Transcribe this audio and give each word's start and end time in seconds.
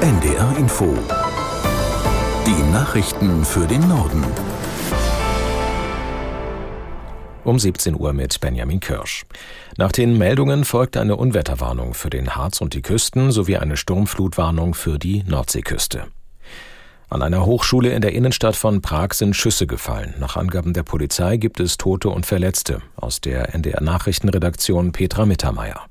NDR 0.00 0.56
Info. 0.56 0.96
Die 2.46 2.72
Nachrichten 2.72 3.44
für 3.44 3.66
den 3.66 3.86
Norden. 3.86 4.24
Um 7.44 7.58
17 7.58 8.00
Uhr 8.00 8.14
mit 8.14 8.40
Benjamin 8.40 8.80
Kirsch. 8.80 9.26
Nach 9.76 9.92
den 9.92 10.16
Meldungen 10.16 10.64
folgt 10.64 10.96
eine 10.96 11.16
Unwetterwarnung 11.16 11.92
für 11.92 12.08
den 12.08 12.34
Harz 12.34 12.62
und 12.62 12.72
die 12.72 12.80
Küsten 12.80 13.30
sowie 13.30 13.58
eine 13.58 13.76
Sturmflutwarnung 13.76 14.72
für 14.72 14.98
die 14.98 15.22
Nordseeküste. 15.24 16.06
An 17.10 17.20
einer 17.20 17.44
Hochschule 17.44 17.92
in 17.92 18.00
der 18.00 18.14
Innenstadt 18.14 18.56
von 18.56 18.80
Prag 18.80 19.12
sind 19.12 19.36
Schüsse 19.36 19.66
gefallen. 19.66 20.14
Nach 20.18 20.38
Angaben 20.38 20.72
der 20.72 20.82
Polizei 20.82 21.36
gibt 21.36 21.60
es 21.60 21.76
Tote 21.76 22.08
und 22.08 22.24
Verletzte. 22.24 22.80
Aus 22.96 23.20
der 23.20 23.54
NDR 23.54 23.82
Nachrichtenredaktion 23.82 24.92
Petra 24.92 25.26
Mittermeier. 25.26 25.89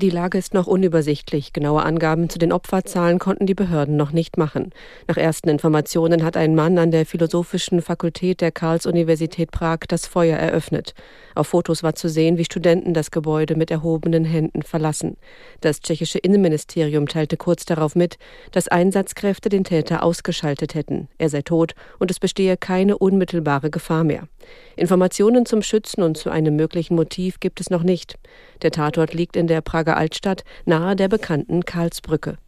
Die 0.00 0.08
Lage 0.08 0.38
ist 0.38 0.54
noch 0.54 0.66
unübersichtlich. 0.66 1.52
Genaue 1.52 1.82
Angaben 1.82 2.30
zu 2.30 2.38
den 2.38 2.52
Opferzahlen 2.52 3.18
konnten 3.18 3.44
die 3.44 3.54
Behörden 3.54 3.98
noch 3.98 4.12
nicht 4.12 4.38
machen. 4.38 4.70
Nach 5.06 5.18
ersten 5.18 5.50
Informationen 5.50 6.24
hat 6.24 6.38
ein 6.38 6.54
Mann 6.54 6.78
an 6.78 6.90
der 6.90 7.04
Philosophischen 7.04 7.82
Fakultät 7.82 8.40
der 8.40 8.50
Karls-Universität 8.50 9.50
Prag 9.50 9.80
das 9.88 10.06
Feuer 10.06 10.38
eröffnet. 10.38 10.94
Auf 11.34 11.48
Fotos 11.48 11.82
war 11.82 11.94
zu 11.94 12.08
sehen, 12.08 12.38
wie 12.38 12.46
Studenten 12.46 12.94
das 12.94 13.10
Gebäude 13.10 13.56
mit 13.56 13.70
erhobenen 13.70 14.24
Händen 14.24 14.62
verlassen. 14.62 15.18
Das 15.60 15.80
tschechische 15.80 16.18
Innenministerium 16.18 17.06
teilte 17.06 17.36
kurz 17.36 17.66
darauf 17.66 17.94
mit, 17.94 18.16
dass 18.52 18.68
Einsatzkräfte 18.68 19.50
den 19.50 19.64
Täter 19.64 20.02
ausgeschaltet 20.02 20.74
hätten. 20.74 21.08
Er 21.18 21.28
sei 21.28 21.42
tot 21.42 21.74
und 21.98 22.10
es 22.10 22.18
bestehe 22.18 22.56
keine 22.56 22.96
unmittelbare 22.96 23.68
Gefahr 23.68 24.04
mehr. 24.04 24.28
Informationen 24.76 25.44
zum 25.44 25.60
Schützen 25.60 26.02
und 26.02 26.16
zu 26.16 26.30
einem 26.30 26.56
möglichen 26.56 26.96
Motiv 26.96 27.38
gibt 27.38 27.60
es 27.60 27.68
noch 27.68 27.82
nicht. 27.82 28.18
Der 28.62 28.70
Tatort 28.70 29.12
liegt 29.12 29.36
in 29.36 29.46
der 29.46 29.60
Prager 29.60 29.89
Altstadt 29.96 30.44
nahe 30.64 30.96
der 30.96 31.08
bekannten 31.08 31.64
Karlsbrücke. 31.64 32.38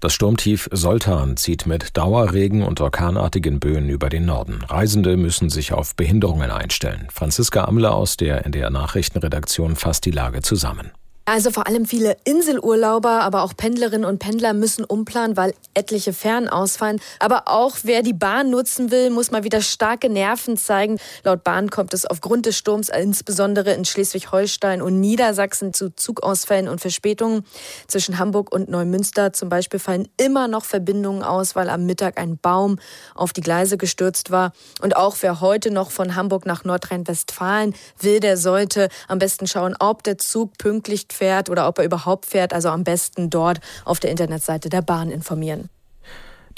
Das 0.00 0.12
Sturmtief 0.12 0.68
Soltan 0.70 1.36
zieht 1.36 1.66
mit 1.66 1.96
Dauerregen 1.96 2.62
und 2.62 2.80
orkanartigen 2.80 3.58
Böen 3.58 3.88
über 3.88 4.08
den 4.08 4.26
Norden. 4.26 4.62
Reisende 4.62 5.16
müssen 5.16 5.50
sich 5.50 5.72
auf 5.72 5.96
Behinderungen 5.96 6.52
einstellen. 6.52 7.08
Franziska 7.10 7.64
Amler 7.64 7.94
aus 7.94 8.16
der 8.16 8.46
NDR 8.46 8.70
Nachrichtenredaktion 8.70 9.74
fasst 9.74 10.04
die 10.04 10.12
Lage 10.12 10.40
zusammen. 10.42 10.92
Also 11.28 11.50
vor 11.50 11.66
allem 11.66 11.84
viele 11.84 12.16
Inselurlauber, 12.24 13.20
aber 13.20 13.42
auch 13.42 13.54
Pendlerinnen 13.54 14.06
und 14.06 14.18
Pendler 14.18 14.54
müssen 14.54 14.82
umplanen, 14.82 15.36
weil 15.36 15.52
etliche 15.74 16.14
Fern 16.14 16.48
ausfallen. 16.48 17.02
Aber 17.18 17.48
auch 17.48 17.76
wer 17.82 18.00
die 18.02 18.14
Bahn 18.14 18.48
nutzen 18.48 18.90
will, 18.90 19.10
muss 19.10 19.30
mal 19.30 19.44
wieder 19.44 19.60
starke 19.60 20.08
Nerven 20.08 20.56
zeigen. 20.56 20.98
Laut 21.24 21.44
Bahn 21.44 21.68
kommt 21.68 21.92
es 21.92 22.06
aufgrund 22.06 22.46
des 22.46 22.56
Sturms 22.56 22.88
insbesondere 22.88 23.74
in 23.74 23.84
Schleswig-Holstein 23.84 24.80
und 24.80 25.00
Niedersachsen 25.00 25.74
zu 25.74 25.94
Zugausfällen 25.94 26.66
und 26.66 26.80
Verspätungen. 26.80 27.44
Zwischen 27.88 28.18
Hamburg 28.18 28.50
und 28.50 28.70
Neumünster 28.70 29.34
zum 29.34 29.50
Beispiel 29.50 29.80
fallen 29.80 30.08
immer 30.16 30.48
noch 30.48 30.64
Verbindungen 30.64 31.22
aus, 31.22 31.54
weil 31.54 31.68
am 31.68 31.84
Mittag 31.84 32.18
ein 32.18 32.38
Baum 32.38 32.78
auf 33.14 33.34
die 33.34 33.42
Gleise 33.42 33.76
gestürzt 33.76 34.30
war. 34.30 34.52
Und 34.80 34.96
auch 34.96 35.18
wer 35.20 35.42
heute 35.42 35.70
noch 35.70 35.90
von 35.90 36.14
Hamburg 36.14 36.46
nach 36.46 36.64
Nordrhein-Westfalen 36.64 37.74
will, 38.00 38.20
der 38.20 38.38
sollte 38.38 38.88
am 39.08 39.18
besten 39.18 39.46
schauen, 39.46 39.76
ob 39.78 40.02
der 40.04 40.16
Zug 40.16 40.56
pünktlich 40.56 41.06
fährt 41.18 41.50
oder 41.50 41.68
ob 41.68 41.78
er 41.78 41.84
überhaupt 41.84 42.26
fährt. 42.26 42.52
Also 42.52 42.70
am 42.70 42.84
besten 42.84 43.30
dort 43.30 43.60
auf 43.84 44.00
der 44.00 44.10
Internetseite 44.10 44.68
der 44.68 44.82
Bahn 44.82 45.10
informieren. 45.10 45.68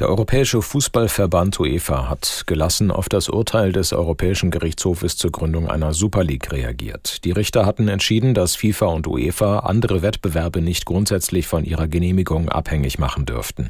Der 0.00 0.08
Europäische 0.08 0.62
Fußballverband 0.62 1.60
UEFA 1.60 2.08
hat 2.08 2.44
gelassen 2.46 2.90
auf 2.90 3.10
das 3.10 3.28
Urteil 3.28 3.70
des 3.70 3.92
Europäischen 3.92 4.50
Gerichtshofes 4.50 5.18
zur 5.18 5.30
Gründung 5.30 5.68
einer 5.68 5.92
Super 5.92 6.24
League 6.24 6.50
reagiert. 6.52 7.22
Die 7.26 7.32
Richter 7.32 7.66
hatten 7.66 7.86
entschieden, 7.88 8.32
dass 8.32 8.56
FIFA 8.56 8.86
und 8.86 9.06
UEFA 9.06 9.58
andere 9.58 10.00
Wettbewerbe 10.00 10.62
nicht 10.62 10.86
grundsätzlich 10.86 11.46
von 11.46 11.66
ihrer 11.66 11.86
Genehmigung 11.86 12.48
abhängig 12.48 12.98
machen 12.98 13.26
dürften. 13.26 13.68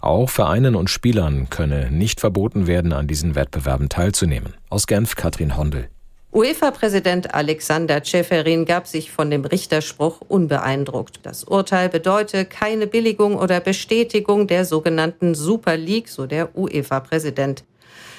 Auch 0.00 0.30
Vereinen 0.30 0.76
und 0.76 0.88
Spielern 0.88 1.50
könne 1.50 1.90
nicht 1.90 2.20
verboten 2.20 2.66
werden, 2.66 2.94
an 2.94 3.06
diesen 3.06 3.34
Wettbewerben 3.34 3.90
teilzunehmen. 3.90 4.54
Aus 4.70 4.86
Genf 4.86 5.14
Katrin 5.14 5.58
Hondel. 5.58 5.90
UEFA-Präsident 6.36 7.32
Alexander 7.34 8.04
Ceferin 8.04 8.66
gab 8.66 8.86
sich 8.86 9.10
von 9.10 9.30
dem 9.30 9.46
Richterspruch 9.46 10.20
unbeeindruckt. 10.28 11.20
Das 11.22 11.44
Urteil 11.44 11.88
bedeute 11.88 12.44
keine 12.44 12.86
Billigung 12.86 13.38
oder 13.38 13.58
Bestätigung 13.58 14.46
der 14.46 14.66
sogenannten 14.66 15.34
Super 15.34 15.78
League, 15.78 16.10
so 16.10 16.26
der 16.26 16.54
UEFA-Präsident. 16.54 17.64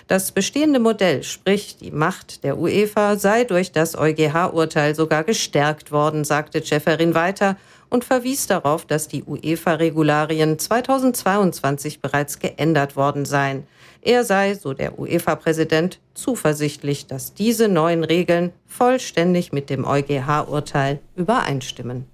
Das 0.07 0.31
bestehende 0.31 0.79
Modell, 0.79 1.23
sprich 1.23 1.77
die 1.77 1.91
Macht 1.91 2.43
der 2.43 2.57
UEFA, 2.57 3.17
sei 3.17 3.43
durch 3.43 3.71
das 3.71 3.97
EuGH-Urteil 3.97 4.95
sogar 4.95 5.23
gestärkt 5.23 5.91
worden, 5.91 6.23
sagte 6.23 6.63
Ceferin 6.63 7.13
weiter 7.13 7.57
und 7.89 8.05
verwies 8.05 8.47
darauf, 8.47 8.85
dass 8.85 9.07
die 9.07 9.23
UEFA-Regularien 9.23 10.59
2022 10.59 12.01
bereits 12.01 12.39
geändert 12.39 12.95
worden 12.95 13.25
seien. 13.25 13.67
Er 14.01 14.23
sei, 14.23 14.55
so 14.55 14.73
der 14.73 14.97
UEFA-Präsident, 14.97 15.99
zuversichtlich, 16.13 17.07
dass 17.07 17.33
diese 17.33 17.67
neuen 17.67 18.03
Regeln 18.03 18.53
vollständig 18.65 19.51
mit 19.51 19.69
dem 19.69 19.85
EuGH-Urteil 19.85 20.99
übereinstimmen. 21.15 22.05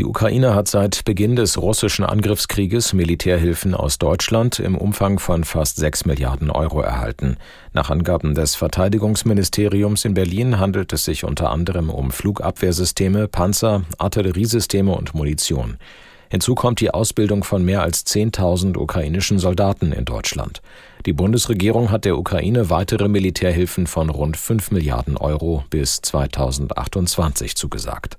Die 0.00 0.06
Ukraine 0.06 0.54
hat 0.54 0.66
seit 0.66 1.04
Beginn 1.04 1.36
des 1.36 1.60
russischen 1.60 2.06
Angriffskrieges 2.06 2.94
Militärhilfen 2.94 3.74
aus 3.74 3.98
Deutschland 3.98 4.58
im 4.58 4.74
Umfang 4.74 5.18
von 5.18 5.44
fast 5.44 5.76
6 5.76 6.06
Milliarden 6.06 6.50
Euro 6.50 6.80
erhalten. 6.80 7.36
Nach 7.74 7.90
Angaben 7.90 8.34
des 8.34 8.54
Verteidigungsministeriums 8.54 10.06
in 10.06 10.14
Berlin 10.14 10.58
handelt 10.58 10.94
es 10.94 11.04
sich 11.04 11.24
unter 11.24 11.50
anderem 11.50 11.90
um 11.90 12.12
Flugabwehrsysteme, 12.12 13.28
Panzer, 13.28 13.82
Artilleriesysteme 13.98 14.90
und 14.90 15.12
Munition. 15.12 15.76
Hinzu 16.30 16.54
kommt 16.54 16.80
die 16.80 16.94
Ausbildung 16.94 17.44
von 17.44 17.62
mehr 17.62 17.82
als 17.82 18.06
10.000 18.06 18.78
ukrainischen 18.78 19.38
Soldaten 19.38 19.92
in 19.92 20.06
Deutschland. 20.06 20.62
Die 21.04 21.12
Bundesregierung 21.12 21.90
hat 21.90 22.06
der 22.06 22.16
Ukraine 22.16 22.70
weitere 22.70 23.06
Militärhilfen 23.06 23.86
von 23.86 24.08
rund 24.08 24.38
5 24.38 24.70
Milliarden 24.70 25.18
Euro 25.18 25.64
bis 25.68 26.00
2028 26.00 27.54
zugesagt. 27.54 28.16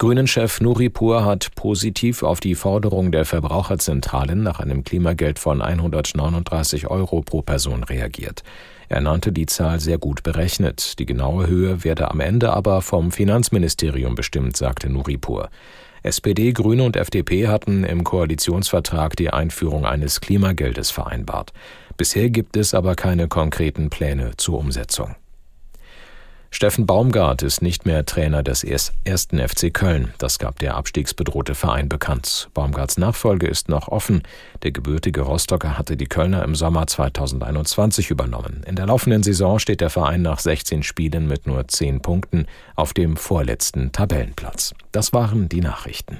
Grünen-Chef 0.00 0.62
Nuripur 0.62 1.26
hat 1.26 1.54
positiv 1.56 2.22
auf 2.22 2.40
die 2.40 2.54
Forderung 2.54 3.12
der 3.12 3.26
Verbraucherzentralen 3.26 4.42
nach 4.42 4.58
einem 4.58 4.82
Klimageld 4.82 5.38
von 5.38 5.60
139 5.60 6.86
Euro 6.86 7.20
pro 7.20 7.42
Person 7.42 7.84
reagiert. 7.84 8.42
Er 8.88 9.02
nannte 9.02 9.30
die 9.30 9.44
Zahl 9.44 9.78
sehr 9.78 9.98
gut 9.98 10.22
berechnet. 10.22 10.98
Die 10.98 11.04
genaue 11.04 11.48
Höhe 11.48 11.84
werde 11.84 12.10
am 12.10 12.20
Ende 12.20 12.50
aber 12.54 12.80
vom 12.80 13.12
Finanzministerium 13.12 14.14
bestimmt, 14.14 14.56
sagte 14.56 14.88
Nuripur. 14.88 15.50
SPD, 16.02 16.52
Grüne 16.52 16.84
und 16.84 16.96
FDP 16.96 17.48
hatten 17.48 17.84
im 17.84 18.02
Koalitionsvertrag 18.02 19.16
die 19.16 19.28
Einführung 19.28 19.84
eines 19.84 20.22
Klimageldes 20.22 20.90
vereinbart. 20.90 21.52
Bisher 21.98 22.30
gibt 22.30 22.56
es 22.56 22.72
aber 22.72 22.94
keine 22.94 23.28
konkreten 23.28 23.90
Pläne 23.90 24.30
zur 24.38 24.60
Umsetzung. 24.60 25.14
Steffen 26.52 26.84
Baumgart 26.84 27.42
ist 27.42 27.62
nicht 27.62 27.86
mehr 27.86 28.04
Trainer 28.04 28.42
des 28.42 28.64
ersten 28.64 29.38
FC 29.38 29.72
Köln. 29.72 30.12
Das 30.18 30.38
gab 30.38 30.58
der 30.58 30.74
abstiegsbedrohte 30.74 31.54
Verein 31.54 31.88
bekannt. 31.88 32.50
Baumgarts 32.54 32.98
Nachfolge 32.98 33.46
ist 33.46 33.68
noch 33.68 33.88
offen. 33.88 34.22
Der 34.62 34.72
gebürtige 34.72 35.22
Rostocker 35.22 35.78
hatte 35.78 35.96
die 35.96 36.08
Kölner 36.08 36.42
im 36.42 36.56
Sommer 36.56 36.86
2021 36.88 38.10
übernommen. 38.10 38.64
In 38.66 38.74
der 38.74 38.86
laufenden 38.86 39.22
Saison 39.22 39.60
steht 39.60 39.80
der 39.80 39.90
Verein 39.90 40.22
nach 40.22 40.40
16 40.40 40.82
Spielen 40.82 41.28
mit 41.28 41.46
nur 41.46 41.68
10 41.68 42.02
Punkten 42.02 42.46
auf 42.74 42.92
dem 42.92 43.16
vorletzten 43.16 43.92
Tabellenplatz. 43.92 44.74
Das 44.90 45.12
waren 45.12 45.48
die 45.48 45.60
Nachrichten. 45.60 46.18